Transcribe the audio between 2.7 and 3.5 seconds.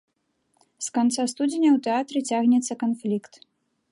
канфлікт.